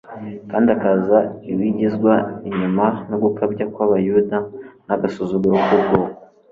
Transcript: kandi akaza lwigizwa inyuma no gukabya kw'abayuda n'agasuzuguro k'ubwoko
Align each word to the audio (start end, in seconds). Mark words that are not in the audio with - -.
kandi 0.51 0.67
akaza 0.75 1.17
lwigizwa 1.55 2.13
inyuma 2.49 2.85
no 3.09 3.17
gukabya 3.23 3.65
kw'abayuda 3.73 4.37
n'agasuzuguro 4.85 5.55
k'ubwoko 5.65 5.95